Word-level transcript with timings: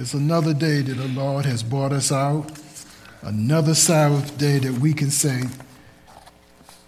It's 0.00 0.14
another 0.14 0.54
day 0.54 0.80
that 0.80 0.94
the 0.94 1.08
Lord 1.08 1.44
has 1.44 1.64
brought 1.64 1.92
us 1.92 2.12
out, 2.12 2.52
another 3.22 3.74
Sabbath 3.74 4.38
day 4.38 4.58
that 4.60 4.74
we 4.74 4.92
can 4.92 5.10
say, 5.10 5.42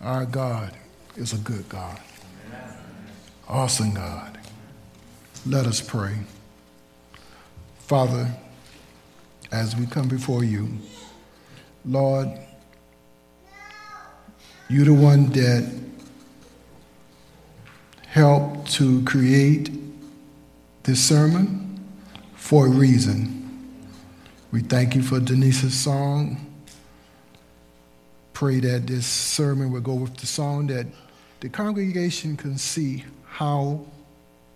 Our 0.01 0.25
God 0.25 0.77
is 1.17 1.33
a 1.33 1.39
good 1.39 1.69
God, 1.69 1.99
awesome 3.49 3.95
God. 3.95 4.39
Let 5.45 5.67
us 5.67 5.81
pray. 5.81 6.19
Father, 7.81 8.29
as 9.51 9.75
we 9.75 9.87
come 9.87 10.07
before 10.07 10.45
you, 10.45 10.69
Lord, 11.85 12.29
you're 14.69 14.85
the 14.85 14.95
one 14.95 15.31
that 15.31 15.69
helped 18.07 18.71
to 18.75 19.03
create 19.03 19.69
this 20.85 21.03
sermon 21.03 21.60
for 22.41 22.67
a 22.67 22.71
reason. 22.71 23.87
We 24.51 24.63
thank 24.63 24.97
you 24.97 25.03
for 25.03 25.21
Denise's 25.21 25.79
song. 25.79 26.47
Pray 28.33 28.59
that 28.59 28.89
this 28.89 29.07
sermon 29.07 29.71
will 29.71 29.83
go 29.83 29.95
with 29.95 30.17
the 30.17 30.27
song 30.27 30.67
that 30.67 30.87
the 31.39 31.49
congregation 31.49 32.37
can 32.37 32.59
see 32.59 33.05
how 33.25 33.87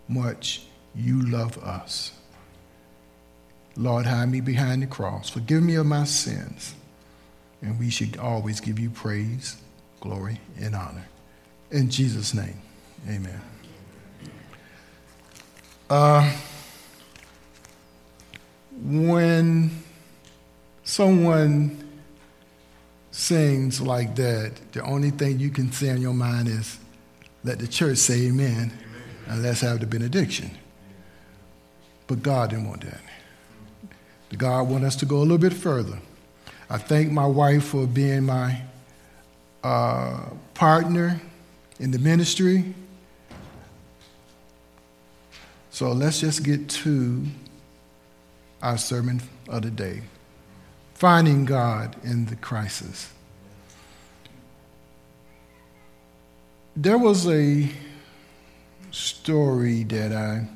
much 0.09 0.63
you 0.93 1.21
love 1.29 1.57
us. 1.59 2.11
Lord, 3.77 4.07
hide 4.07 4.29
me 4.29 4.41
behind 4.41 4.81
the 4.81 4.87
cross. 4.87 5.29
Forgive 5.29 5.63
me 5.63 5.75
of 5.75 5.85
my 5.85 6.03
sins. 6.03 6.75
And 7.61 7.79
we 7.79 7.89
should 7.89 8.17
always 8.17 8.59
give 8.59 8.77
you 8.77 8.89
praise, 8.89 9.55
glory, 10.01 10.41
and 10.59 10.75
honor. 10.75 11.05
In 11.71 11.89
Jesus' 11.89 12.33
name, 12.33 12.59
amen. 13.07 13.39
Uh, 15.89 16.35
when 18.83 19.71
someone 20.83 21.83
sings 23.11 23.79
like 23.79 24.15
that, 24.15 24.53
the 24.73 24.81
only 24.83 25.09
thing 25.09 25.39
you 25.39 25.49
can 25.49 25.71
say 25.71 25.89
in 25.89 26.01
your 26.01 26.13
mind 26.13 26.47
is, 26.47 26.77
let 27.43 27.59
the 27.59 27.67
church 27.67 27.97
say 27.97 28.27
amen, 28.27 28.51
amen. 28.51 28.73
and 29.27 29.43
let's 29.43 29.61
have 29.61 29.79
the 29.79 29.85
benediction. 29.85 30.51
But 32.07 32.21
God 32.21 32.49
didn't 32.49 32.67
want 32.67 32.81
that. 32.81 33.01
God 34.37 34.63
wanted 34.63 34.87
us 34.87 34.95
to 34.97 35.05
go 35.05 35.17
a 35.17 35.19
little 35.19 35.37
bit 35.37 35.53
further. 35.53 35.97
I 36.69 36.77
thank 36.77 37.11
my 37.11 37.25
wife 37.25 37.65
for 37.65 37.87
being 37.87 38.23
my 38.23 38.61
uh, 39.63 40.25
partner 40.53 41.21
in 41.79 41.91
the 41.91 41.99
ministry. 41.99 42.73
So 45.69 45.91
let's 45.91 46.19
just 46.19 46.43
get 46.43 46.69
to 46.69 47.25
our 48.61 48.77
sermon 48.77 49.21
of 49.47 49.61
the 49.61 49.71
day 49.71 50.01
finding 50.95 51.43
God 51.43 51.95
in 52.03 52.25
the 52.25 52.37
crisis. 52.37 53.11
There 56.75 56.97
was 56.97 57.27
a 57.27 57.69
story 58.91 59.83
that 59.83 60.13
I 60.13 60.47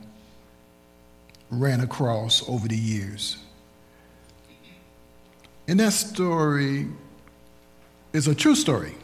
ran 1.50 1.82
across 1.82 2.48
over 2.48 2.68
the 2.68 2.78
years. 2.78 3.38
And 5.68 5.80
that 5.80 5.94
story 5.94 6.88
is 8.14 8.28
a 8.28 8.36
true 8.36 8.56
story. 8.56 8.96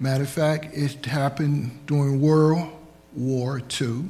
Matter 0.00 0.24
of 0.24 0.30
fact, 0.30 0.76
it 0.76 1.06
happened 1.06 1.86
during 1.86 2.20
World 2.20 2.68
War 3.14 3.62
II. 3.80 4.04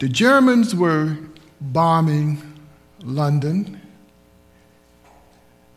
The 0.00 0.08
Germans 0.08 0.74
were 0.74 1.18
bombing 1.60 2.42
London, 3.02 3.82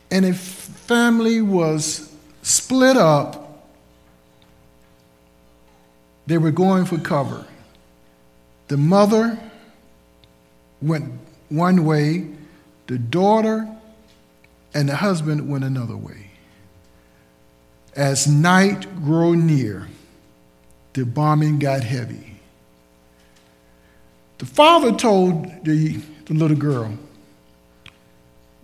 and 0.09 0.25
a 0.25 0.33
family 0.33 1.41
was 1.41 2.09
split 2.41 2.95
up. 2.95 3.67
They 6.25 6.37
were 6.37 6.51
going 6.51 6.85
for 6.85 6.97
cover. 6.99 7.45
The 8.69 8.77
mother 8.77 9.37
went 10.81 11.11
one 11.49 11.83
way, 11.83 12.29
the 12.87 12.97
daughter 12.97 13.67
and 14.73 14.87
the 14.87 14.95
husband 14.95 15.49
went 15.49 15.65
another 15.65 15.97
way. 15.97 16.31
As 17.93 18.25
night 18.25 19.03
grew 19.03 19.35
near, 19.35 19.89
the 20.93 21.05
bombing 21.05 21.59
got 21.59 21.83
heavy. 21.83 22.32
The 24.43 24.49
father 24.49 24.91
told 24.91 25.63
the, 25.63 26.01
the 26.25 26.33
little 26.33 26.57
girl, 26.57 26.97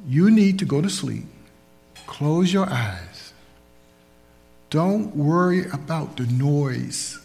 You 0.05 0.29
need 0.29 0.59
to 0.59 0.65
go 0.65 0.81
to 0.81 0.89
sleep. 0.89 1.23
Close 2.05 2.51
your 2.51 2.69
eyes. 2.69 3.31
Don't 4.69 5.15
worry 5.15 5.69
about 5.69 6.17
the 6.17 6.25
noise. 6.25 7.17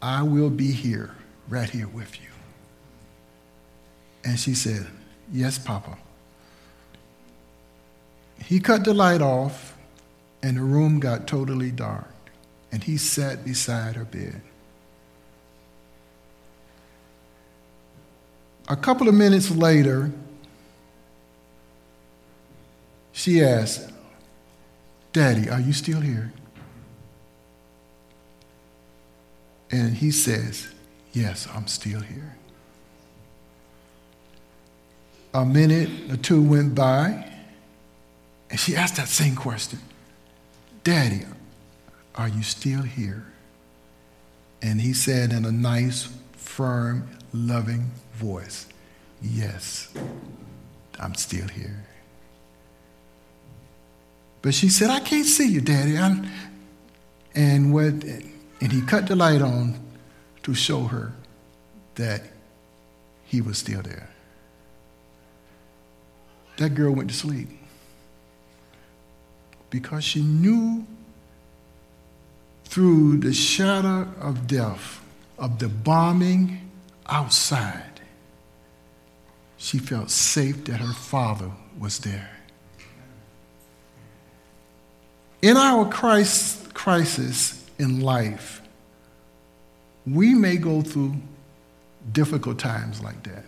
I 0.00 0.22
will 0.22 0.50
be 0.50 0.70
here, 0.70 1.16
right 1.48 1.68
here 1.68 1.88
with 1.88 2.20
you. 2.20 2.28
And 4.24 4.38
she 4.38 4.54
said, 4.54 4.86
Yes, 5.32 5.58
Papa. 5.58 5.98
He 8.44 8.60
cut 8.60 8.84
the 8.84 8.94
light 8.94 9.20
off, 9.20 9.76
and 10.44 10.56
the 10.56 10.62
room 10.62 11.00
got 11.00 11.26
totally 11.26 11.72
dark, 11.72 12.14
and 12.70 12.84
he 12.84 12.98
sat 12.98 13.44
beside 13.44 13.96
her 13.96 14.04
bed. 14.04 14.42
A 18.68 18.76
couple 18.76 19.08
of 19.08 19.14
minutes 19.14 19.50
later, 19.50 20.12
she 23.12 23.42
asked, 23.42 23.90
Daddy, 25.12 25.48
are 25.48 25.60
you 25.60 25.72
still 25.72 26.00
here? 26.00 26.32
And 29.70 29.94
he 29.94 30.10
says, 30.10 30.68
Yes, 31.12 31.48
I'm 31.54 31.66
still 31.66 32.00
here. 32.00 32.36
A 35.34 35.44
minute 35.44 35.90
or 36.10 36.16
two 36.16 36.42
went 36.42 36.74
by, 36.74 37.24
and 38.50 38.60
she 38.60 38.76
asked 38.76 38.96
that 38.96 39.08
same 39.08 39.34
question 39.34 39.80
Daddy, 40.84 41.24
are 42.14 42.28
you 42.28 42.42
still 42.42 42.82
here? 42.82 43.24
And 44.60 44.80
he 44.80 44.92
said 44.92 45.32
in 45.32 45.44
a 45.44 45.52
nice, 45.52 46.08
firm, 46.32 47.08
loving 47.32 47.90
voice, 48.14 48.66
Yes, 49.20 49.92
I'm 51.00 51.14
still 51.14 51.48
here. 51.48 51.84
But 54.42 54.54
she 54.54 54.68
said, 54.68 54.90
I 54.90 55.00
can't 55.00 55.26
see 55.26 55.48
you, 55.48 55.60
Daddy. 55.60 55.98
I'm, 55.98 56.28
and, 57.34 57.74
what, 57.74 58.04
and 58.04 58.72
he 58.72 58.80
cut 58.82 59.08
the 59.08 59.16
light 59.16 59.42
on 59.42 59.78
to 60.44 60.54
show 60.54 60.84
her 60.84 61.12
that 61.96 62.22
he 63.24 63.40
was 63.40 63.58
still 63.58 63.82
there. 63.82 64.08
That 66.58 66.70
girl 66.70 66.92
went 66.92 67.10
to 67.10 67.16
sleep 67.16 67.48
because 69.70 70.04
she 70.04 70.22
knew 70.22 70.86
through 72.64 73.18
the 73.18 73.32
shadow 73.32 74.08
of 74.20 74.46
death, 74.46 75.00
of 75.38 75.58
the 75.58 75.68
bombing 75.68 76.67
outside, 77.08 78.00
she 79.56 79.78
felt 79.78 80.10
safe 80.10 80.64
that 80.64 80.80
her 80.80 80.92
father 80.92 81.50
was 81.78 81.98
there. 82.00 82.30
In 85.42 85.56
our 85.56 85.88
crisis 85.88 87.64
in 87.78 88.00
life, 88.00 88.60
we 90.06 90.34
may 90.34 90.56
go 90.56 90.82
through 90.82 91.14
difficult 92.12 92.58
times 92.58 93.02
like 93.02 93.22
that. 93.24 93.44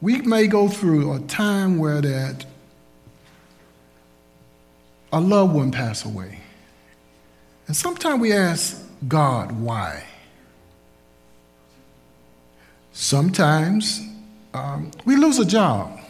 We 0.00 0.20
may 0.22 0.46
go 0.48 0.68
through 0.68 1.14
a 1.14 1.20
time 1.20 1.78
where 1.78 2.00
that 2.00 2.44
a 5.12 5.20
loved 5.20 5.54
one 5.54 5.70
pass 5.70 6.04
away. 6.04 6.40
And 7.66 7.76
sometimes 7.76 8.20
we 8.20 8.32
ask 8.32 8.82
God 9.06 9.52
why. 9.52 10.04
Sometimes 13.00 14.04
um, 14.52 14.90
we 15.04 15.14
lose 15.14 15.38
a 15.38 15.44
job. 15.44 16.00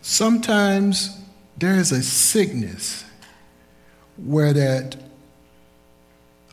Sometimes 0.00 1.20
there 1.58 1.74
is 1.74 1.92
a 1.92 2.02
sickness 2.02 3.04
where 4.16 4.54
that 4.54 4.96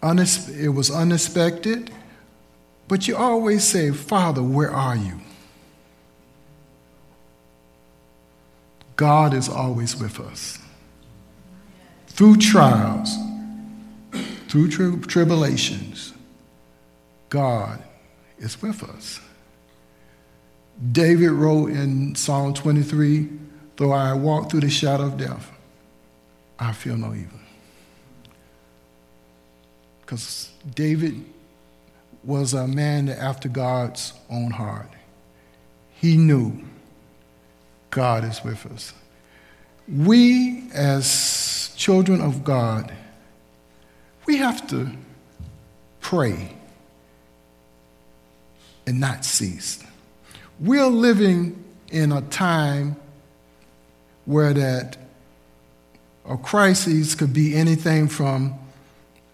it 0.03 0.73
was 0.73 0.91
unexpected, 0.91 1.89
but 2.89 3.07
you 3.07 3.15
always 3.15 3.63
say, 3.63 3.91
Father, 3.91 4.43
where 4.43 4.71
are 4.71 4.97
you? 4.97 5.17
God 8.97 9.33
is 9.33 9.47
always 9.47 9.95
with 9.95 10.19
us. 10.19 10.59
Through 12.07 12.37
trials, 12.37 13.15
through 14.49 14.67
tri- 14.67 14.99
tribulations, 15.07 16.11
God 17.29 17.81
is 18.37 18.61
with 18.61 18.83
us. 18.83 19.19
David 20.91 21.31
wrote 21.31 21.71
in 21.71 22.15
Psalm 22.15 22.53
23 22.53 23.29
Though 23.77 23.91
I 23.91 24.13
walk 24.13 24.49
through 24.49 24.61
the 24.61 24.69
shadow 24.69 25.05
of 25.05 25.17
death, 25.17 25.51
I 26.57 26.71
feel 26.71 26.95
no 26.95 27.13
evil. 27.13 27.39
Because 29.99 30.49
David 30.73 31.25
was 32.23 32.53
a 32.53 32.67
man 32.67 33.09
after 33.09 33.49
God's 33.49 34.13
own 34.29 34.51
heart. 34.51 34.89
He 35.95 36.15
knew 36.15 36.63
God 37.89 38.23
is 38.23 38.43
with 38.43 38.65
us. 38.67 38.93
We, 39.87 40.69
as 40.73 41.73
children 41.75 42.21
of 42.21 42.43
God, 42.43 42.93
we 44.25 44.37
have 44.37 44.67
to 44.69 44.91
pray 45.99 46.55
and 48.87 48.99
not 48.99 49.25
cease. 49.25 49.83
We're 50.59 50.85
living 50.87 51.63
in 51.91 52.11
a 52.11 52.21
time 52.21 52.95
where 54.25 54.53
that 54.53 54.97
a 56.27 56.37
crisis 56.37 57.13
could 57.15 57.33
be 57.33 57.55
anything 57.55 58.07
from 58.07 58.55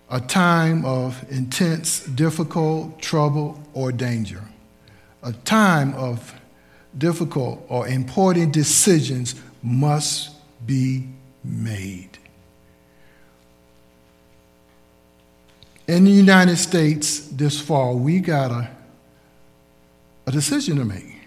a 0.09 0.19
time 0.19 0.83
of 0.83 1.23
intense, 1.31 2.05
difficult 2.05 3.01
trouble 3.01 3.61
or 3.73 3.91
danger, 3.91 4.43
a 5.23 5.31
time 5.31 5.93
of 5.93 6.33
difficult 6.97 7.65
or 7.69 7.87
important 7.87 8.51
decisions 8.51 9.35
must 9.63 10.31
be 10.65 11.07
made. 11.43 12.17
In 15.87 16.03
the 16.03 16.11
United 16.11 16.57
States 16.57 17.19
this 17.27 17.59
fall, 17.59 17.97
we 17.97 18.19
got 18.19 18.51
a, 18.51 18.69
a 20.25 20.31
decision 20.31 20.77
to 20.77 20.85
make. 20.85 21.17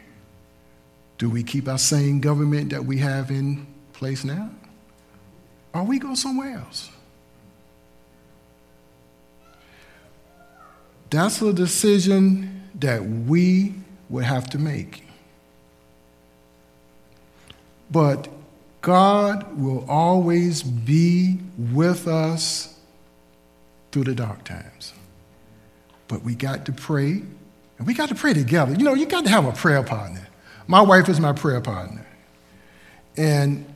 Do 1.18 1.30
we 1.30 1.42
keep 1.42 1.68
our 1.68 1.78
same 1.78 2.20
government 2.20 2.70
that 2.70 2.84
we 2.84 2.98
have 2.98 3.30
in 3.30 3.66
place 3.92 4.24
now? 4.24 4.50
Or 5.72 5.84
we 5.84 5.98
go 5.98 6.14
somewhere 6.14 6.58
else? 6.58 6.90
That's 11.10 11.40
a 11.42 11.52
decision 11.52 12.62
that 12.76 13.04
we 13.04 13.74
would 14.08 14.24
have 14.24 14.50
to 14.50 14.58
make. 14.58 15.04
But 17.90 18.28
God 18.80 19.56
will 19.56 19.88
always 19.88 20.62
be 20.62 21.38
with 21.56 22.08
us 22.08 22.76
through 23.92 24.04
the 24.04 24.14
dark 24.14 24.44
times. 24.44 24.92
But 26.08 26.22
we 26.22 26.34
got 26.34 26.66
to 26.66 26.72
pray, 26.72 27.22
and 27.78 27.86
we 27.86 27.94
got 27.94 28.08
to 28.08 28.14
pray 28.14 28.34
together. 28.34 28.72
You 28.72 28.84
know, 28.84 28.94
you 28.94 29.06
got 29.06 29.24
to 29.24 29.30
have 29.30 29.44
a 29.46 29.52
prayer 29.52 29.82
partner. 29.82 30.26
My 30.66 30.80
wife 30.80 31.08
is 31.08 31.20
my 31.20 31.32
prayer 31.32 31.60
partner. 31.60 32.06
And 33.16 33.66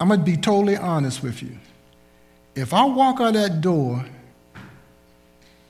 I'm 0.00 0.08
going 0.08 0.20
to 0.20 0.26
be 0.26 0.36
totally 0.36 0.76
honest 0.76 1.22
with 1.22 1.42
you. 1.42 1.56
If 2.54 2.74
I 2.74 2.84
walk 2.84 3.20
out 3.20 3.34
that 3.34 3.60
door 3.60 4.04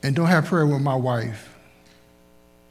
and 0.01 0.15
don't 0.15 0.27
have 0.27 0.45
prayer 0.45 0.65
with 0.65 0.81
my 0.81 0.95
wife, 0.95 1.55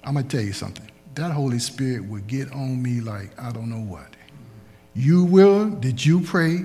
I'm 0.04 0.14
going 0.14 0.26
to 0.26 0.36
tell 0.36 0.44
you 0.44 0.52
something. 0.52 0.90
That 1.14 1.30
Holy 1.30 1.58
Spirit 1.58 2.08
will 2.08 2.22
get 2.22 2.52
on 2.52 2.82
me 2.82 3.00
like 3.00 3.30
I 3.40 3.52
don't 3.52 3.68
know 3.68 3.80
what. 3.80 4.06
You 4.94 5.24
will? 5.24 5.68
Did 5.70 6.04
you 6.04 6.20
pray? 6.20 6.64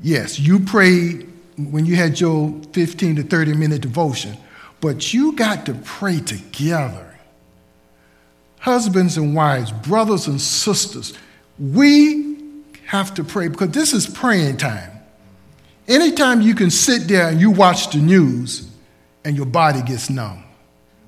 Yes, 0.00 0.38
you 0.38 0.60
prayed 0.60 1.30
when 1.56 1.86
you 1.86 1.96
had 1.96 2.18
your 2.18 2.52
15 2.72 3.16
to 3.16 3.22
30 3.22 3.54
minute 3.54 3.80
devotion, 3.80 4.36
but 4.84 5.14
you 5.14 5.32
got 5.32 5.64
to 5.64 5.72
pray 5.72 6.20
together 6.20 7.18
husbands 8.58 9.16
and 9.16 9.34
wives, 9.34 9.72
brothers 9.72 10.26
and 10.26 10.38
sisters, 10.38 11.14
we 11.58 12.36
have 12.84 13.14
to 13.14 13.24
pray 13.24 13.48
because 13.48 13.70
this 13.70 13.94
is 13.94 14.06
praying 14.06 14.58
time. 14.58 14.90
Anytime 15.88 16.42
you 16.42 16.54
can 16.54 16.70
sit 16.70 17.08
there 17.08 17.28
and 17.28 17.40
you 17.40 17.50
watch 17.50 17.92
the 17.92 17.98
news 17.98 18.70
and 19.24 19.38
your 19.38 19.46
body 19.46 19.80
gets 19.80 20.10
numb, 20.10 20.44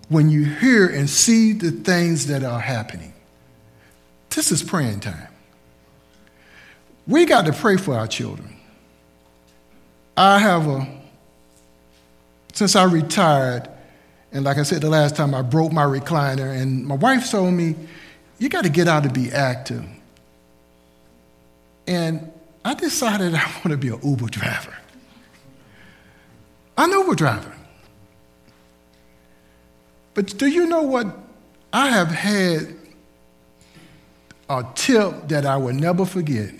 when 0.08 0.30
you 0.30 0.46
hear 0.46 0.86
and 0.86 1.08
see 1.08 1.52
the 1.52 1.70
things 1.70 2.28
that 2.28 2.44
are 2.44 2.60
happening, 2.60 3.12
this 4.30 4.50
is 4.50 4.62
praying 4.62 5.00
time. 5.00 5.28
We 7.06 7.26
got 7.26 7.44
to 7.44 7.52
pray 7.52 7.76
for 7.76 7.94
our 7.94 8.06
children. 8.06 8.56
I 10.16 10.38
have 10.38 10.66
a, 10.66 10.86
since 12.56 12.74
I 12.74 12.84
retired, 12.84 13.68
and 14.32 14.46
like 14.46 14.56
I 14.56 14.62
said 14.62 14.80
the 14.80 14.88
last 14.88 15.14
time, 15.14 15.34
I 15.34 15.42
broke 15.42 15.72
my 15.72 15.84
recliner, 15.84 16.58
and 16.58 16.86
my 16.86 16.94
wife 16.94 17.30
told 17.30 17.52
me, 17.52 17.74
You 18.38 18.48
got 18.48 18.64
to 18.64 18.70
get 18.70 18.88
out 18.88 19.04
and 19.04 19.12
be 19.12 19.30
active. 19.30 19.84
And 21.86 22.32
I 22.64 22.72
decided 22.72 23.34
I 23.34 23.44
want 23.56 23.68
to 23.72 23.76
be 23.76 23.88
an 23.88 24.00
Uber 24.02 24.28
driver. 24.28 24.74
I'm 26.78 26.90
an 26.90 26.98
Uber 26.98 27.14
driver. 27.14 27.52
But 30.14 30.38
do 30.38 30.46
you 30.46 30.66
know 30.66 30.82
what? 30.82 31.14
I 31.74 31.88
have 31.90 32.08
had 32.08 32.74
a 34.48 34.64
tip 34.74 35.28
that 35.28 35.44
I 35.44 35.58
will 35.58 35.74
never 35.74 36.06
forget. 36.06 36.54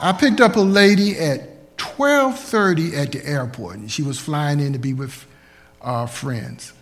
I 0.00 0.12
picked 0.14 0.40
up 0.40 0.56
a 0.56 0.60
lady 0.60 1.18
at 1.18 1.55
12:30 1.96 2.94
at 2.96 3.12
the 3.12 3.26
airport, 3.26 3.76
and 3.76 3.90
she 3.90 4.02
was 4.02 4.18
flying 4.18 4.60
in 4.60 4.72
to 4.72 4.78
be 4.78 4.92
with 4.92 5.26
our 5.80 6.06
friends. 6.06 6.72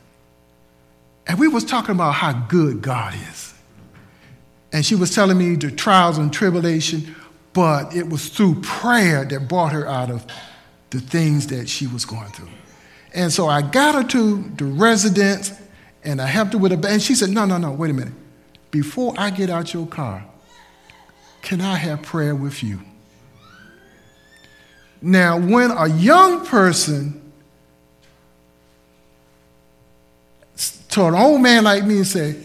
And 1.26 1.38
we 1.38 1.49
was 1.49 1.64
talking 1.64 1.94
about 1.94 2.14
how 2.14 2.32
good 2.32 2.82
God 2.82 3.14
is. 3.31 3.55
And 4.72 4.84
she 4.84 4.94
was 4.94 5.14
telling 5.14 5.38
me 5.38 5.55
the 5.55 5.70
trials 5.70 6.19
and 6.19 6.32
tribulation, 6.32 7.14
but 7.52 7.94
it 7.94 8.08
was 8.08 8.28
through 8.28 8.61
prayer 8.62 9.25
that 9.25 9.49
brought 9.49 9.72
her 9.72 9.87
out 9.87 10.11
of 10.11 10.26
the 10.90 11.00
things 11.00 11.46
that 11.46 11.69
she 11.69 11.87
was 11.87 12.05
going 12.05 12.31
through. 12.32 12.49
And 13.14 13.32
so 13.32 13.49
I 13.49 13.62
got 13.62 13.94
her 13.94 14.02
to 14.02 14.43
the 14.56 14.64
residence 14.64 15.52
and 16.02 16.20
I 16.20 16.26
helped 16.26 16.52
her 16.52 16.58
with 16.58 16.72
a. 16.72 16.88
And 16.88 17.00
she 17.00 17.14
said, 17.14 17.31
No, 17.31 17.44
no, 17.44 17.56
no, 17.56 17.70
wait 17.70 17.90
a 17.90 17.94
minute. 17.94 18.14
Before 18.70 19.14
I 19.16 19.31
get 19.31 19.49
out 19.49 19.72
your 19.72 19.87
car, 19.87 20.25
can 21.40 21.61
I 21.61 21.76
have 21.76 22.02
prayer 22.02 22.34
with 22.34 22.62
you? 22.62 22.81
Now, 25.04 25.38
when 25.38 25.70
a 25.70 25.86
young 25.86 26.46
person 26.46 27.20
to 30.88 31.04
an 31.04 31.14
old 31.14 31.42
man 31.42 31.64
like 31.64 31.84
me 31.84 31.99
and 31.99 32.06
say, 32.06 32.37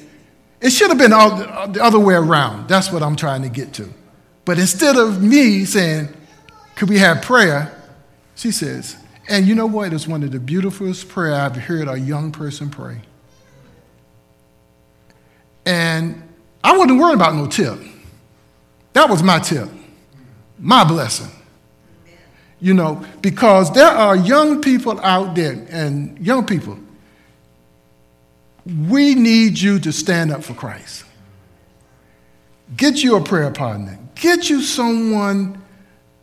it 0.59 0.71
should 0.71 0.89
have 0.89 0.97
been 0.97 1.13
all, 1.13 1.41
uh, 1.41 1.67
the 1.67 1.81
other 1.81 1.99
way 1.99 2.15
around. 2.15 2.67
That's 2.67 2.91
what 2.91 3.01
I'm 3.01 3.15
trying 3.15 3.43
to 3.43 3.49
get 3.49 3.71
to. 3.75 3.87
But 4.43 4.59
instead 4.59 4.97
of 4.97 5.23
me 5.23 5.63
saying, 5.63 6.09
could 6.75 6.89
we 6.89 6.97
have 6.97 7.21
prayer? 7.21 7.73
She 8.35 8.51
says, 8.51 8.97
and 9.29 9.47
you 9.47 9.55
know 9.55 9.67
what? 9.67 9.93
It's 9.93 10.05
one 10.05 10.21
of 10.23 10.31
the 10.31 10.39
beautifulest 10.39 11.07
prayer 11.07 11.35
I've 11.35 11.55
heard 11.55 11.87
a 11.87 11.97
young 11.97 12.33
person 12.33 12.69
pray. 12.69 12.99
And 15.65 16.21
I 16.61 16.75
wasn't 16.75 16.99
worried 16.99 17.15
about 17.15 17.35
no 17.35 17.47
tip. 17.47 17.79
That 18.91 19.09
was 19.09 19.23
my 19.23 19.39
tip, 19.39 19.69
my 20.57 20.83
blessing. 20.83 21.31
You 22.61 22.73
know, 22.73 23.05
because 23.21 23.71
there 23.73 23.87
are 23.87 24.15
young 24.15 24.61
people 24.61 24.99
out 24.99 25.35
there, 25.35 25.65
and 25.69 26.17
young 26.19 26.45
people, 26.45 26.77
we 28.87 29.15
need 29.15 29.57
you 29.57 29.79
to 29.79 29.93
stand 29.93 30.31
up 30.31 30.43
for 30.43 30.53
Christ. 30.53 31.05
Get 32.75 33.01
you 33.01 33.15
a 33.15 33.23
prayer 33.23 33.51
partner. 33.51 33.97
Get 34.15 34.49
you 34.49 34.61
someone 34.61 35.61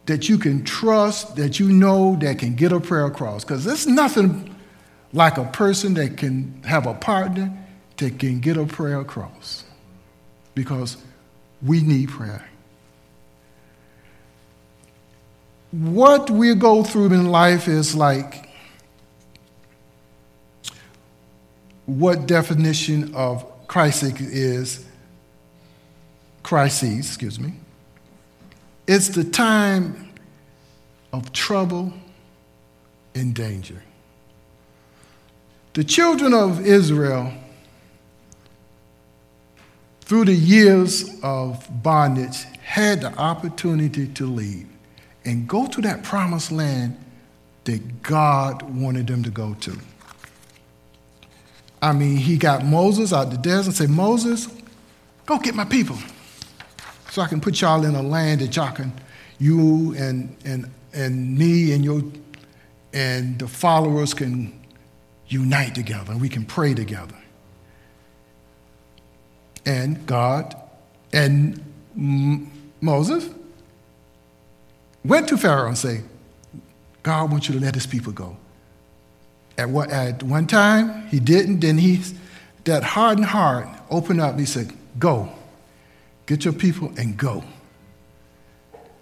that 0.05 0.28
you 0.28 0.38
can 0.38 0.62
trust, 0.64 1.37
that 1.37 1.59
you 1.59 1.71
know 1.73 2.16
that 2.21 2.38
can 2.38 2.55
get 2.55 2.71
a 2.71 2.81
prayer 2.81 3.07
across. 3.07 3.43
Because 3.43 3.64
there's 3.64 3.87
nothing 3.87 4.55
like 5.12 5.38
a 5.38 5.45
person 5.45 5.95
that 5.95 6.16
can 6.16 6.62
have 6.64 6.87
a 6.87 6.95
partner 6.95 7.52
that 7.97 8.19
can 8.19 8.40
get 8.40 8.57
a 8.57 8.66
prayer 8.66 9.00
across. 9.00 9.64
Because 10.55 10.99
we 11.62 11.81
need 11.81 12.11
prayer. 12.11 12.45
What 15.76 16.30
we 16.30 16.54
go 16.54 16.83
through 16.83 17.12
in 17.12 17.26
life 17.30 17.68
is 17.68 17.95
like 17.95 18.49
what 21.85 22.26
definition 22.26 23.14
of 23.14 23.45
crisis 23.68 24.18
is 24.18 24.87
crises, 26.42 27.09
excuse 27.09 27.38
me. 27.38 27.52
It's 28.87 29.09
the 29.09 29.25
time 29.25 30.14
of 31.12 31.30
trouble 31.35 31.92
and 33.14 33.35
danger. 33.35 33.83
The 35.75 35.85
children 35.85 36.33
of 36.33 36.64
Israel, 36.64 37.35
through 40.00 40.25
the 40.25 40.35
years 40.35 41.21
of 41.23 41.68
bondage, 41.83 42.45
had 42.62 43.02
the 43.02 43.12
opportunity 43.18 44.06
to 44.14 44.25
leave 44.25 44.68
and 45.26 45.47
go 45.47 45.66
to 45.66 45.80
that 45.83 46.04
promised 46.04 46.52
land 46.52 46.97
that 47.64 48.02
God 48.02 48.62
wanted 48.62 49.09
them 49.09 49.23
to 49.25 49.30
go 49.30 49.54
to. 49.61 49.76
I 51.83 51.92
mean, 51.92 52.16
he 52.16 52.38
got 52.38 52.64
Moses 52.64 53.12
out 53.12 53.30
the 53.30 53.37
desert 53.37 53.66
and 53.66 53.76
said, 53.76 53.90
Moses, 53.90 54.49
go 55.26 55.38
get 55.38 55.54
my 55.54 55.64
people 55.64 55.99
so 57.11 57.23
I 57.23 57.26
can 57.26 57.40
put 57.40 57.61
y'all 57.61 57.85
in 57.85 57.95
a 57.95 58.02
land 58.02 58.40
that 58.40 58.54
y'all 58.56 58.73
can, 58.73 58.92
you 59.38 59.95
and, 59.95 60.35
and, 60.45 60.71
and 60.95 61.37
me 61.37 61.73
and 61.73 61.85
your 61.85 62.02
and 62.92 63.38
the 63.38 63.47
followers 63.47 64.14
can 64.14 64.59
unite 65.28 65.75
together 65.75 66.12
and 66.12 66.21
we 66.21 66.30
can 66.30 66.47
pray 66.47 66.73
together. 66.73 67.16
And 69.66 70.06
God 70.06 70.56
and 71.12 71.62
M- 71.95 72.50
Moses 72.80 73.28
went 75.07 75.29
to 75.29 75.37
Pharaoh 75.37 75.69
and 75.69 75.79
said, 75.79 76.05
God 77.03 77.31
wants 77.31 77.49
you 77.49 77.55
to 77.55 77.61
let 77.61 77.75
his 77.75 77.87
people 77.87 78.13
go. 78.13 78.37
At, 79.59 79.69
what, 79.69 79.91
at 79.91 80.23
one 80.23 80.47
time, 80.47 81.07
he 81.09 81.21
didn't. 81.21 81.61
Then 81.61 81.79
he, 81.79 82.03
that 82.65 82.83
hardened 82.83 83.27
heart 83.27 83.69
opened 83.91 84.21
up. 84.21 84.39
He 84.39 84.45
said, 84.45 84.73
Go. 84.99 85.31
Get 86.27 86.45
your 86.45 86.55
people 86.55 86.93
and 86.97 87.17
go. 87.17 87.45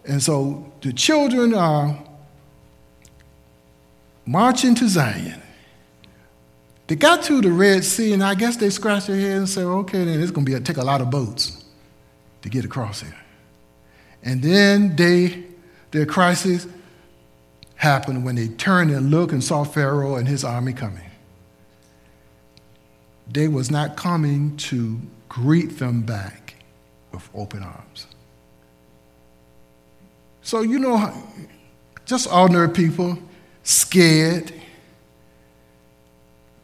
And 0.04 0.22
so 0.22 0.70
the 0.82 0.92
children 0.92 1.54
are 1.54 1.98
marching 4.26 4.74
to 4.76 4.88
Zion. 4.88 5.40
They 6.86 6.96
got 6.96 7.22
to 7.24 7.40
the 7.40 7.50
Red 7.50 7.84
Sea, 7.84 8.12
and 8.12 8.22
I 8.22 8.34
guess 8.34 8.56
they 8.56 8.68
scratched 8.68 9.06
their 9.06 9.16
head 9.16 9.38
and 9.38 9.48
said, 9.48 9.64
okay, 9.64 10.04
then 10.04 10.20
it's 10.20 10.30
going 10.30 10.44
to 10.44 10.52
be 10.52 10.60
take 10.60 10.76
a 10.76 10.84
lot 10.84 11.00
of 11.00 11.10
boats 11.10 11.64
to 12.42 12.50
get 12.50 12.64
across 12.64 13.00
here. 13.00 13.16
And 14.22 14.42
then 14.42 14.94
they, 14.96 15.44
their 15.94 16.04
crisis 16.04 16.66
happened 17.76 18.24
when 18.24 18.34
they 18.34 18.48
turned 18.48 18.90
and 18.90 19.12
looked 19.12 19.32
and 19.32 19.44
saw 19.44 19.62
Pharaoh 19.62 20.16
and 20.16 20.26
his 20.26 20.42
army 20.42 20.72
coming. 20.72 21.08
They 23.30 23.46
was 23.46 23.70
not 23.70 23.96
coming 23.96 24.56
to 24.56 25.00
greet 25.28 25.78
them 25.78 26.02
back 26.02 26.56
with 27.12 27.28
open 27.32 27.62
arms. 27.62 28.08
So, 30.42 30.62
you 30.62 30.80
know, 30.80 31.14
just 32.06 32.26
ordinary 32.30 32.70
people, 32.70 33.16
scared, 33.62 34.52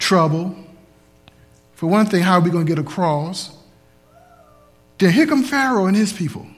trouble. 0.01 0.57
For 1.75 1.87
one 1.87 2.07
thing, 2.07 2.25
how 2.25 2.35
are 2.35 2.41
we 2.41 2.51
going 2.51 2.67
to 2.67 2.75
get 2.75 2.81
across? 2.81 3.57
Then 4.99 5.13
here 5.13 5.29
come 5.29 5.45
Pharaoh 5.45 5.87
and 5.87 5.97
his 5.97 6.13
people. 6.13 6.49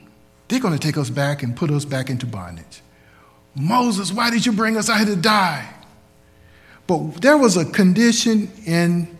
They're 0.47 0.59
going 0.59 0.77
to 0.77 0.79
take 0.79 0.97
us 0.97 1.09
back 1.09 1.43
and 1.43 1.55
put 1.55 1.71
us 1.71 1.85
back 1.85 2.09
into 2.09 2.25
bondage. 2.25 2.81
Moses, 3.55 4.11
why 4.11 4.29
did 4.29 4.45
you 4.45 4.51
bring 4.51 4.77
us 4.77 4.89
out 4.89 4.97
here 4.97 5.15
to 5.15 5.15
die? 5.15 5.67
But 6.87 7.21
there 7.21 7.37
was 7.37 7.55
a 7.55 7.65
condition 7.65 8.51
in 8.65 9.17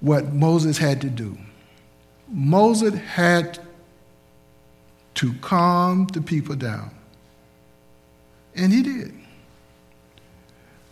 what 0.00 0.32
Moses 0.32 0.78
had 0.78 1.00
to 1.00 1.10
do. 1.10 1.36
Moses 2.28 2.94
had 3.00 3.58
to 5.14 5.34
calm 5.34 6.06
the 6.06 6.20
people 6.20 6.56
down. 6.56 6.90
And 8.54 8.72
he 8.72 8.82
did. 8.82 9.14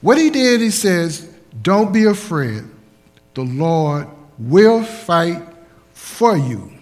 What 0.01 0.19
he 0.19 0.31
did, 0.31 0.61
he 0.61 0.71
says, 0.71 1.29
Don't 1.63 1.93
be 1.93 2.05
afraid. 2.05 2.65
The 3.35 3.43
Lord 3.43 4.09
will 4.39 4.83
fight 4.83 5.43
for 5.93 6.37
you 6.37 6.73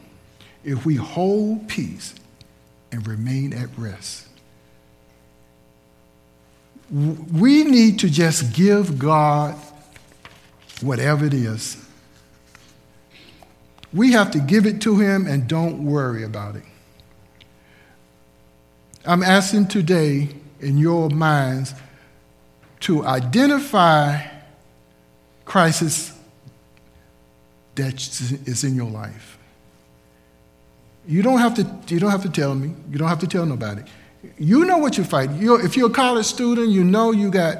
if 0.64 0.86
we 0.86 0.94
hold 0.96 1.68
peace 1.68 2.14
and 2.92 3.06
remain 3.06 3.52
at 3.52 3.68
rest. 3.76 4.26
We 6.90 7.64
need 7.64 7.98
to 8.00 8.08
just 8.08 8.54
give 8.54 8.98
God 8.98 9.54
whatever 10.80 11.26
it 11.26 11.34
is. 11.34 11.76
We 13.92 14.12
have 14.12 14.30
to 14.32 14.38
give 14.38 14.66
it 14.66 14.80
to 14.82 14.98
Him 14.98 15.26
and 15.26 15.48
don't 15.48 15.84
worry 15.84 16.24
about 16.24 16.56
it. 16.56 16.64
I'm 19.04 19.22
asking 19.22 19.68
today 19.68 20.28
in 20.60 20.78
your 20.78 21.08
minds 21.08 21.74
to 22.80 23.04
identify 23.04 24.26
crisis 25.44 26.12
that 27.74 27.94
is 27.94 28.64
in 28.64 28.74
your 28.74 28.90
life. 28.90 29.38
You 31.08 31.22
don't 31.22 31.38
have 31.38 31.54
to, 31.54 31.94
you 31.94 31.98
don't 31.98 32.10
have 32.10 32.22
to 32.22 32.28
tell 32.28 32.54
me. 32.54 32.74
You 32.90 32.98
don't 32.98 33.08
have 33.08 33.20
to 33.20 33.26
tell 33.26 33.46
nobody. 33.46 33.82
You 34.36 34.66
know 34.66 34.76
what 34.76 34.98
you're 34.98 35.06
fighting. 35.06 35.38
You're, 35.38 35.64
if 35.64 35.74
you're 35.74 35.88
a 35.88 35.92
college 35.92 36.26
student, 36.26 36.68
you 36.68 36.84
know 36.84 37.12
you 37.12 37.30
got, 37.30 37.58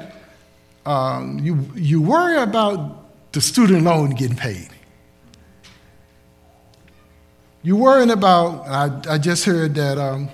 um, 0.85 1.39
you, 1.39 1.67
you 1.73 1.99
worry 1.99 2.37
about 2.37 3.31
the 3.31 3.41
student 3.41 3.83
loan 3.83 4.11
getting 4.11 4.37
paid. 4.37 4.69
You're 7.63 7.77
worrying 7.77 8.11
about, 8.11 8.67
I, 8.67 9.15
I 9.15 9.17
just 9.17 9.45
heard 9.45 9.73
that 9.75 9.97
um, 9.97 10.29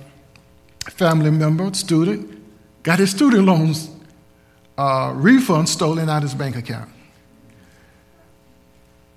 family 0.90 1.30
member, 1.30 1.72
student, 1.72 2.42
got 2.82 2.98
his 2.98 3.10
student 3.10 3.46
loans 3.46 3.88
uh, 4.76 5.12
refund 5.16 5.70
stolen 5.70 6.10
out 6.10 6.18
of 6.18 6.24
his 6.24 6.34
bank 6.34 6.54
account. 6.54 6.90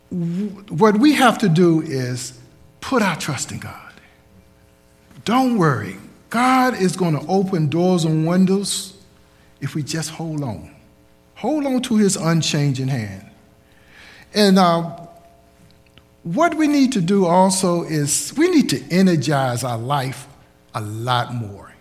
What 0.09 0.97
we 0.97 1.13
have 1.15 1.37
to 1.39 1.49
do 1.49 1.81
is 1.81 2.39
put 2.79 3.03
our 3.03 3.17
trust 3.17 3.51
in 3.51 3.59
God. 3.59 3.88
Don't 5.29 5.59
worry. 5.59 5.95
God 6.31 6.81
is 6.81 6.95
going 6.95 7.13
to 7.13 7.23
open 7.27 7.69
doors 7.69 8.03
and 8.03 8.25
windows 8.25 8.97
if 9.61 9.75
we 9.75 9.83
just 9.83 10.09
hold 10.09 10.41
on. 10.41 10.73
Hold 11.35 11.67
on 11.67 11.83
to 11.83 11.97
his 11.97 12.15
unchanging 12.15 12.87
hand. 12.87 13.29
And 14.33 14.57
uh, 14.57 15.05
what 16.23 16.55
we 16.55 16.67
need 16.67 16.93
to 16.93 17.01
do 17.01 17.27
also 17.27 17.83
is 17.83 18.33
we 18.37 18.49
need 18.49 18.69
to 18.69 18.81
energize 18.89 19.63
our 19.63 19.77
life 19.77 20.27
a 20.73 20.81
lot 20.81 21.35
more. 21.35 21.75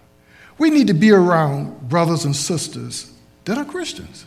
We 0.59 0.69
need 0.69 0.89
to 0.89 0.95
be 0.95 1.11
around 1.11 1.89
brothers 1.89 2.27
and 2.27 2.37
sisters 2.37 3.11
that 3.47 3.57
are 3.57 3.65
Christians. 3.65 4.27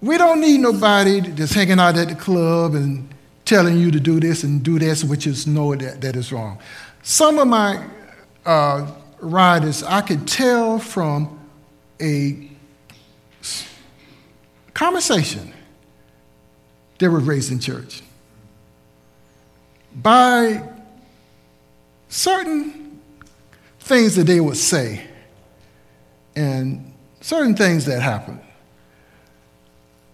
We 0.00 0.16
don't 0.16 0.40
need 0.40 0.60
nobody 0.60 1.20
that's 1.20 1.52
hanging 1.52 1.80
out 1.80 1.98
at 1.98 2.08
the 2.08 2.14
club 2.14 2.74
and 2.74 3.14
telling 3.44 3.78
you 3.78 3.90
to 3.90 4.00
do 4.00 4.20
this 4.20 4.42
and 4.42 4.62
do 4.62 4.78
this, 4.78 5.04
which 5.04 5.26
is 5.26 5.46
know 5.46 5.74
that, 5.74 6.00
that 6.00 6.16
is 6.16 6.32
wrong. 6.32 6.58
Some 7.08 7.38
of 7.38 7.46
my 7.46 7.86
uh, 8.44 8.90
riders, 9.20 9.84
I 9.84 10.00
could 10.00 10.26
tell 10.26 10.80
from 10.80 11.38
a 12.02 12.50
conversation 14.74 15.52
they 16.98 17.06
were 17.06 17.20
raised 17.20 17.52
in 17.52 17.60
church 17.60 18.02
by 19.94 20.68
certain 22.08 23.00
things 23.78 24.16
that 24.16 24.24
they 24.24 24.40
would 24.40 24.56
say 24.56 25.06
and 26.34 26.92
certain 27.20 27.54
things 27.54 27.84
that 27.84 28.02
happened, 28.02 28.40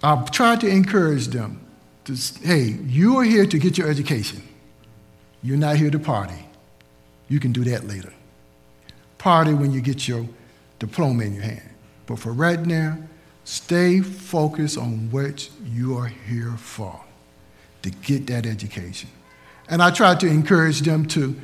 I've 0.02 0.30
tried 0.30 0.60
to 0.60 0.68
encourage 0.68 1.28
them 1.28 1.66
to, 2.04 2.14
hey, 2.42 2.76
you 2.84 3.16
are 3.16 3.24
here 3.24 3.46
to 3.46 3.58
get 3.58 3.78
your 3.78 3.88
education. 3.88 4.42
You're 5.42 5.56
not 5.56 5.76
here 5.76 5.90
to 5.90 5.98
party. 5.98 6.48
You 7.32 7.40
can 7.40 7.50
do 7.50 7.64
that 7.64 7.86
later. 7.86 8.12
Party 9.16 9.54
when 9.54 9.72
you 9.72 9.80
get 9.80 10.06
your 10.06 10.26
diploma 10.78 11.22
in 11.22 11.32
your 11.32 11.44
hand. 11.44 11.70
But 12.04 12.18
for 12.18 12.30
right 12.30 12.60
now, 12.60 12.98
stay 13.44 14.02
focused 14.02 14.76
on 14.76 15.10
what 15.10 15.48
you 15.64 15.96
are 15.96 16.08
here 16.08 16.52
for 16.58 17.00
to 17.80 17.90
get 17.90 18.26
that 18.26 18.44
education. 18.44 19.08
And 19.66 19.82
I 19.82 19.90
try 19.90 20.14
to 20.14 20.26
encourage 20.26 20.82
them 20.82 21.06
to, 21.06 21.34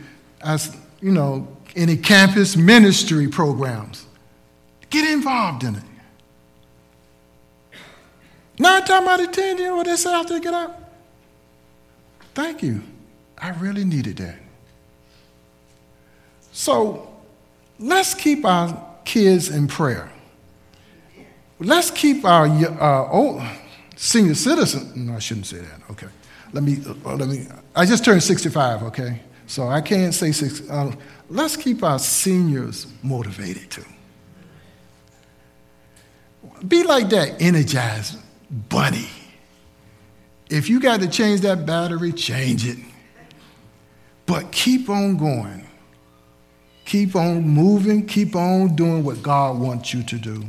as 0.42 0.76
you 1.00 1.10
know, 1.10 1.48
any 1.74 1.96
campus 1.96 2.54
ministry 2.54 3.26
programs 3.26 4.04
Get 4.90 5.10
involved 5.10 5.64
in 5.64 5.76
it. 5.76 5.82
Nine 8.58 8.84
times 8.84 9.06
out 9.06 9.20
of 9.20 9.32
ten, 9.32 9.58
you 9.58 9.64
know 9.64 9.76
what 9.76 9.86
they 9.86 9.96
say 9.96 10.12
after 10.12 10.34
they 10.34 10.40
get 10.40 10.54
up? 10.54 10.94
Thank 12.34 12.62
you. 12.62 12.82
I 13.36 13.50
really 13.50 13.84
needed 13.84 14.16
that. 14.16 14.47
So 16.58 17.08
let's 17.78 18.14
keep 18.14 18.44
our 18.44 18.84
kids 19.04 19.48
in 19.48 19.68
prayer. 19.68 20.10
Let's 21.60 21.88
keep 21.92 22.24
our 22.24 22.46
uh, 22.46 23.08
old 23.12 23.44
senior 23.94 24.34
citizens. 24.34 24.96
No, 24.96 25.14
I 25.14 25.20
shouldn't 25.20 25.46
say 25.46 25.58
that. 25.58 25.80
Okay. 25.88 26.08
Let 26.52 26.64
me, 26.64 26.82
uh, 26.84 27.14
let 27.14 27.28
me, 27.28 27.46
I 27.76 27.86
just 27.86 28.04
turned 28.04 28.24
65, 28.24 28.82
okay? 28.82 29.20
So 29.46 29.68
I 29.68 29.80
can't 29.80 30.12
say 30.12 30.32
six. 30.32 30.68
Uh, 30.68 30.90
let's 31.30 31.56
keep 31.56 31.84
our 31.84 32.00
seniors 32.00 32.88
motivated 33.04 33.70
too. 33.70 33.84
Be 36.66 36.82
like 36.82 37.08
that 37.10 37.40
energized 37.40 38.18
bunny. 38.68 39.08
If 40.50 40.68
you 40.68 40.80
got 40.80 40.98
to 41.02 41.06
change 41.06 41.42
that 41.42 41.64
battery, 41.64 42.10
change 42.10 42.66
it. 42.66 42.78
But 44.26 44.50
keep 44.50 44.90
on 44.90 45.16
going. 45.16 45.67
Keep 46.88 47.16
on 47.16 47.46
moving. 47.46 48.06
Keep 48.06 48.34
on 48.34 48.74
doing 48.74 49.04
what 49.04 49.22
God 49.22 49.58
wants 49.58 49.92
you 49.92 50.02
to 50.04 50.16
do. 50.16 50.46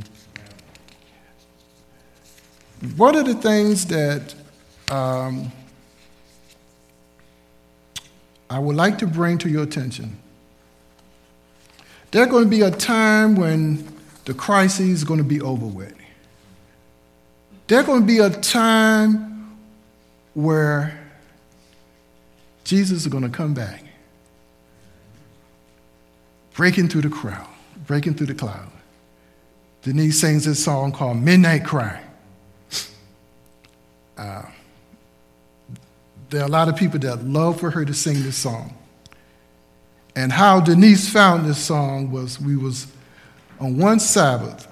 one 2.96 3.14
of 3.14 3.26
the 3.26 3.34
things 3.34 3.84
that 3.88 4.34
um, 4.90 5.52
I 8.48 8.58
would 8.58 8.74
like 8.74 8.96
to 8.98 9.06
bring 9.06 9.36
to 9.36 9.50
your 9.50 9.64
attention 9.64 10.16
there's 12.10 12.28
going 12.28 12.44
to 12.44 12.50
be 12.50 12.62
a 12.62 12.70
time 12.70 13.36
when 13.36 13.86
the 14.24 14.32
crisis 14.32 14.80
is 14.80 15.04
going 15.04 15.18
to 15.18 15.24
be 15.24 15.42
over 15.42 15.66
with. 15.66 15.94
There's 17.66 17.84
going 17.84 18.00
to 18.00 18.06
be 18.06 18.18
a 18.18 18.30
time 18.30 19.58
where 20.32 20.98
Jesus 22.64 23.02
is 23.02 23.06
going 23.08 23.24
to 23.24 23.28
come 23.28 23.52
back, 23.52 23.84
breaking 26.60 26.88
through 26.88 27.00
the 27.00 27.08
crowd, 27.08 27.46
breaking 27.86 28.12
through 28.12 28.26
the 28.26 28.34
cloud. 28.34 28.70
Denise 29.80 30.20
sings 30.20 30.44
this 30.44 30.62
song 30.62 30.92
called 30.92 31.16
Midnight 31.16 31.64
Cry. 31.64 32.02
Uh, 34.18 34.42
there 36.28 36.42
are 36.42 36.44
a 36.44 36.50
lot 36.50 36.68
of 36.68 36.76
people 36.76 36.98
that 36.98 37.24
love 37.24 37.58
for 37.58 37.70
her 37.70 37.86
to 37.86 37.94
sing 37.94 38.22
this 38.22 38.36
song. 38.36 38.76
And 40.14 40.30
how 40.30 40.60
Denise 40.60 41.10
found 41.10 41.46
this 41.46 41.56
song 41.56 42.10
was 42.10 42.38
we 42.38 42.58
was 42.58 42.88
on 43.58 43.78
one 43.78 43.98
Sabbath, 43.98 44.68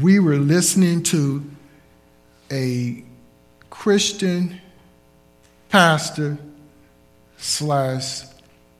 we 0.00 0.18
were 0.20 0.36
listening 0.36 1.02
to 1.02 1.44
a 2.50 3.04
Christian 3.68 4.58
pastor 5.68 6.38
slash 7.36 8.22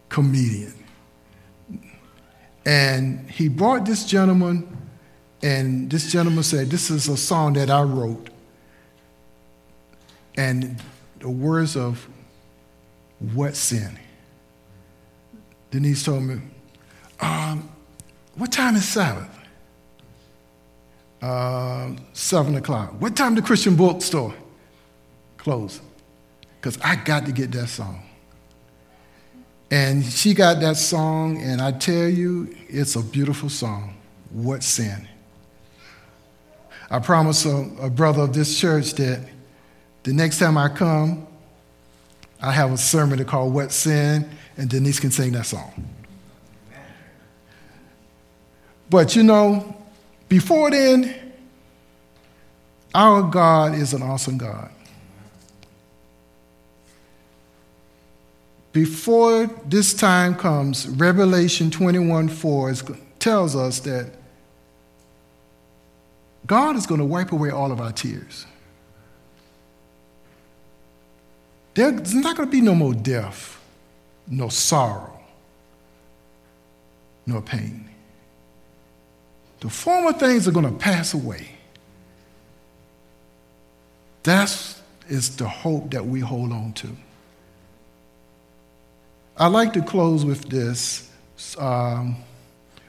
comedian. 0.08 0.83
And 2.66 3.30
he 3.30 3.48
brought 3.48 3.84
this 3.84 4.04
gentleman, 4.04 4.76
and 5.42 5.90
this 5.90 6.10
gentleman 6.10 6.42
said, 6.42 6.70
This 6.70 6.90
is 6.90 7.08
a 7.08 7.16
song 7.16 7.54
that 7.54 7.70
I 7.70 7.82
wrote. 7.82 8.30
And 10.36 10.82
the 11.20 11.28
words 11.28 11.76
of 11.76 12.08
what 13.18 13.54
sin? 13.54 13.98
Denise 15.70 16.04
told 16.04 16.22
me, 16.22 16.40
um, 17.20 17.68
What 18.34 18.50
time 18.50 18.76
is 18.76 18.88
Sabbath? 18.88 19.30
Uh, 21.20 21.90
seven 22.12 22.54
o'clock. 22.56 23.00
What 23.00 23.16
time 23.16 23.34
the 23.34 23.42
Christian 23.42 23.76
bookstore 23.76 24.34
close? 25.38 25.80
Because 26.60 26.78
I 26.82 26.96
got 26.96 27.26
to 27.26 27.32
get 27.32 27.50
that 27.52 27.68
song. 27.68 28.02
And 29.70 30.04
she 30.04 30.34
got 30.34 30.60
that 30.60 30.76
song, 30.76 31.40
and 31.42 31.60
I 31.60 31.72
tell 31.72 32.08
you, 32.08 32.54
it's 32.68 32.96
a 32.96 33.02
beautiful 33.02 33.48
song. 33.48 33.96
What 34.30 34.62
sin? 34.62 35.08
I 36.90 36.98
promised 36.98 37.46
a, 37.46 37.70
a 37.80 37.90
brother 37.90 38.22
of 38.22 38.34
this 38.34 38.58
church 38.58 38.92
that 38.94 39.26
the 40.02 40.12
next 40.12 40.38
time 40.38 40.56
I 40.58 40.68
come, 40.68 41.26
I 42.40 42.52
have 42.52 42.72
a 42.72 42.76
sermon 42.76 43.18
to 43.18 43.24
call 43.24 43.50
What 43.50 43.72
Sin, 43.72 44.28
and 44.56 44.68
Denise 44.68 45.00
can 45.00 45.10
sing 45.10 45.32
that 45.32 45.46
song. 45.46 45.72
But 48.90 49.16
you 49.16 49.22
know, 49.22 49.76
before 50.28 50.70
then, 50.70 51.32
our 52.94 53.22
God 53.22 53.74
is 53.74 53.94
an 53.94 54.02
awesome 54.02 54.38
God. 54.38 54.70
Before 58.74 59.46
this 59.64 59.94
time 59.94 60.34
comes, 60.34 60.86
Revelation 60.86 61.70
21 61.70 62.28
4 62.28 62.74
tells 63.18 63.56
us 63.56 63.80
that 63.80 64.10
God 66.46 66.76
is 66.76 66.86
going 66.86 67.00
to 67.00 67.06
wipe 67.06 67.32
away 67.32 67.48
all 67.48 67.72
of 67.72 67.80
our 67.80 67.92
tears. 67.92 68.44
There's 71.72 72.12
not 72.12 72.36
going 72.36 72.50
to 72.50 72.52
be 72.52 72.60
no 72.60 72.74
more 72.74 72.92
death 72.92 73.54
no 74.26 74.48
sorrow, 74.48 75.18
no 77.26 77.40
pain. 77.40 77.88
The 79.60 79.70
former 79.70 80.12
things 80.12 80.46
are 80.46 80.52
going 80.52 80.66
to 80.66 80.78
pass 80.78 81.14
away. 81.14 81.48
That 84.24 84.54
is 85.08 85.36
the 85.36 85.48
hope 85.48 85.90
that 85.90 86.06
we 86.06 86.20
hold 86.20 86.52
on 86.52 86.72
to. 86.74 86.88
I 89.36 89.48
like 89.48 89.72
to 89.72 89.82
close 89.82 90.24
with 90.24 90.48
this, 90.48 91.10
um, 91.58 92.16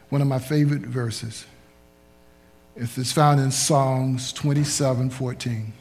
one 0.09 0.21
of 0.21 0.27
my 0.27 0.39
favorite 0.39 0.81
verses. 0.81 1.45
It's 2.75 3.11
found 3.11 3.39
in 3.39 3.51
Psalms 3.51 4.33
27 4.33 5.09
14. 5.09 5.73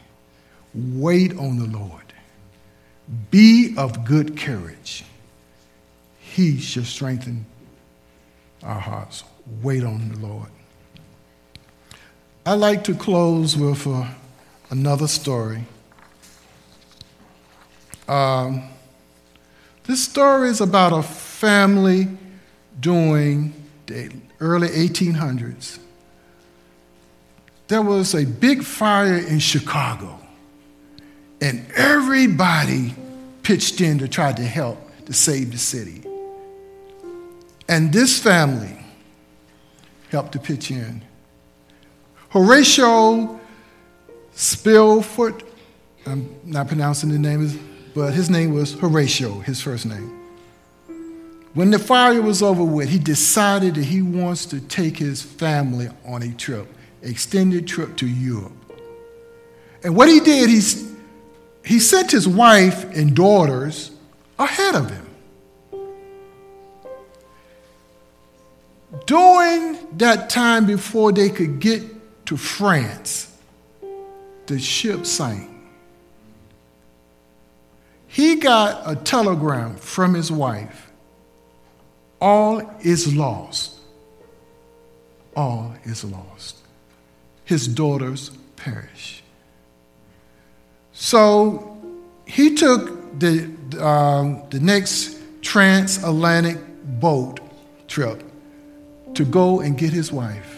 Wait 0.73 1.37
on 1.37 1.57
the 1.57 1.77
Lord, 1.77 2.13
be 3.29 3.75
of 3.77 4.05
good 4.05 4.37
courage 4.37 5.05
he 6.35 6.59
shall 6.59 6.83
strengthen 6.83 7.45
our 8.61 8.79
hearts. 8.79 9.23
Wait 9.61 9.85
on 9.85 10.09
the 10.09 10.19
Lord. 10.27 10.49
I'd 12.45 12.55
like 12.55 12.83
to 12.85 12.93
close 12.93 13.55
with 13.55 13.87
uh, 13.87 14.05
another 14.69 15.07
story. 15.07 15.63
Um, 18.09 18.63
this 19.87 20.03
story 20.03 20.49
is 20.49 20.61
about 20.61 20.93
a 20.93 21.03
family 21.03 22.07
during 22.79 23.53
the 23.85 24.11
early 24.39 24.67
1800s. 24.67 25.79
There 27.67 27.81
was 27.81 28.13
a 28.13 28.25
big 28.25 28.63
fire 28.63 29.17
in 29.17 29.39
Chicago, 29.39 30.19
and 31.41 31.65
everybody 31.75 32.95
pitched 33.43 33.81
in 33.81 33.99
to 33.99 34.07
try 34.07 34.33
to 34.33 34.43
help 34.43 34.79
to 35.05 35.13
save 35.13 35.51
the 35.51 35.57
city. 35.57 36.03
And 37.67 37.91
this 37.91 38.19
family 38.19 38.77
helped 40.09 40.33
to 40.33 40.39
pitch 40.39 40.71
in. 40.71 41.01
Horatio 42.29 43.39
Spillfoot, 44.35 45.43
I'm 46.05 46.35
not 46.43 46.67
pronouncing 46.67 47.09
the 47.09 47.17
name, 47.17 47.74
but 47.95 48.13
his 48.13 48.29
name 48.29 48.53
was 48.53 48.73
Horatio, 48.73 49.39
his 49.39 49.61
first 49.61 49.85
name. 49.85 50.21
When 51.53 51.71
the 51.71 51.79
fire 51.79 52.21
was 52.21 52.43
over 52.43 52.63
with, 52.63 52.89
he 52.89 52.99
decided 52.99 53.75
that 53.75 53.85
he 53.85 54.01
wants 54.01 54.45
to 54.47 54.59
take 54.59 54.97
his 54.97 55.21
family 55.21 55.87
on 56.05 56.21
a 56.21 56.33
trip, 56.33 56.67
extended 57.01 57.65
trip 57.65 57.95
to 57.97 58.05
Europe. 58.05 58.51
And 59.81 59.95
what 59.95 60.09
he 60.09 60.19
did, 60.19 60.49
he, 60.49 60.61
he 61.63 61.79
sent 61.79 62.11
his 62.11 62.27
wife 62.27 62.83
and 62.93 63.15
daughters 63.15 63.91
ahead 64.37 64.75
of 64.75 64.89
him. 64.89 65.05
During 69.05 69.77
that 69.97 70.29
time 70.29 70.65
before 70.65 71.13
they 71.13 71.29
could 71.29 71.61
get 71.61 71.81
to 72.25 72.35
France, 72.35 73.33
the 74.47 74.59
ship 74.59 75.05
sank. 75.05 75.54
He 78.15 78.37
got 78.37 78.89
a 78.89 78.95
telegram 78.95 79.75
from 79.75 80.13
his 80.13 80.31
wife 80.31 80.89
All 82.21 82.61
is 82.79 83.13
lost. 83.13 83.73
All 85.35 85.75
is 85.83 86.05
lost. 86.05 86.55
His 87.43 87.67
daughters 87.67 88.31
perish. 88.55 89.21
So 90.93 91.77
he 92.25 92.55
took 92.55 93.19
the, 93.19 93.51
um, 93.81 94.43
the 94.49 94.61
next 94.61 95.17
transatlantic 95.41 96.57
boat 97.01 97.41
trip 97.89 98.23
to 99.15 99.25
go 99.25 99.59
and 99.59 99.77
get 99.77 99.91
his 99.91 100.13
wife. 100.13 100.54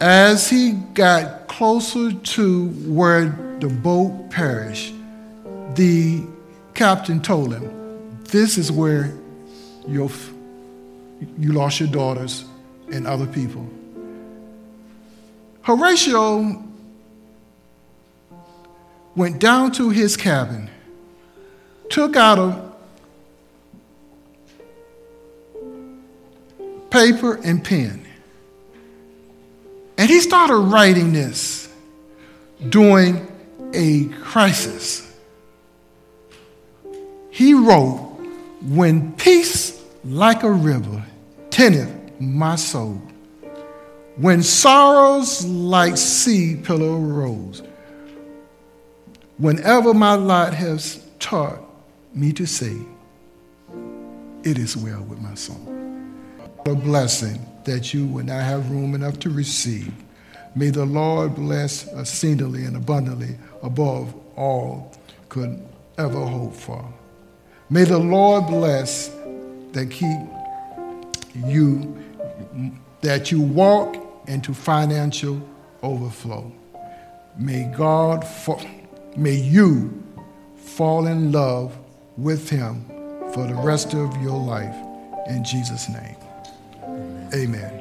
As 0.00 0.48
he 0.48 0.72
got 0.72 1.46
closer 1.46 2.10
to 2.10 2.68
where 2.86 3.26
the 3.60 3.68
boat 3.68 4.30
perished, 4.30 4.94
the 5.74 6.24
captain 6.72 7.20
told 7.20 7.52
him, 7.52 8.24
This 8.24 8.56
is 8.56 8.72
where 8.72 9.12
you 9.86 10.08
lost 11.52 11.80
your 11.80 11.90
daughters 11.90 12.46
and 12.90 13.06
other 13.06 13.26
people. 13.26 13.68
Horatio 15.60 16.64
went 19.14 19.38
down 19.38 19.72
to 19.72 19.90
his 19.90 20.16
cabin, 20.16 20.70
took 21.90 22.16
out 22.16 22.38
a 22.38 22.70
paper 26.88 27.38
and 27.44 27.62
pen. 27.62 28.06
And 30.00 30.08
he 30.08 30.22
started 30.22 30.56
writing 30.56 31.12
this 31.12 31.68
during 32.70 33.30
a 33.74 34.06
crisis. 34.22 35.14
He 37.28 37.52
wrote, 37.52 38.16
When 38.62 39.12
peace 39.12 39.78
like 40.02 40.42
a 40.42 40.50
river 40.50 41.04
tendeth 41.50 42.18
my 42.18 42.56
soul, 42.56 43.02
When 44.16 44.42
sorrows 44.42 45.44
like 45.44 45.98
sea 45.98 46.56
pillow 46.56 46.96
rose, 46.96 47.62
whenever 49.36 49.92
my 49.92 50.14
lot 50.14 50.54
has 50.54 51.06
taught 51.18 51.60
me 52.14 52.32
to 52.32 52.46
say, 52.46 52.74
It 54.44 54.56
is 54.56 54.78
well 54.78 55.02
with 55.02 55.20
my 55.20 55.34
soul. 55.34 55.60
A 56.64 56.74
blessing 56.74 57.38
that 57.64 57.92
you 57.92 58.06
will 58.06 58.24
not 58.24 58.42
have 58.42 58.70
room 58.70 58.94
enough 58.94 59.18
to 59.20 59.30
receive. 59.30 59.92
May 60.54 60.70
the 60.70 60.84
Lord 60.84 61.34
bless 61.34 61.86
exceedingly 61.92 62.64
and 62.64 62.76
abundantly 62.76 63.36
above 63.62 64.14
all 64.36 64.92
could 65.28 65.62
ever 65.98 66.24
hope 66.24 66.54
for. 66.54 66.84
May 67.68 67.84
the 67.84 67.98
Lord 67.98 68.46
bless 68.48 69.08
that 69.72 69.90
keep 69.90 70.18
you 71.46 71.96
that 73.02 73.30
you 73.30 73.40
walk 73.40 73.96
into 74.26 74.52
financial 74.52 75.40
overflow. 75.82 76.50
May 77.38 77.64
God 77.76 78.26
may 79.16 79.34
you 79.34 80.02
fall 80.56 81.06
in 81.06 81.32
love 81.32 81.76
with 82.16 82.50
him 82.50 82.84
for 83.32 83.46
the 83.46 83.54
rest 83.54 83.94
of 83.94 84.20
your 84.20 84.38
life 84.38 84.74
in 85.28 85.44
Jesus 85.44 85.88
name. 85.88 86.29
Amen. 87.32 87.79